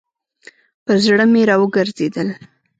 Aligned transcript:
پر 0.85 0.97
زړه 1.05 1.25
مي 1.31 1.41
راوګرځېدل. 1.49 2.27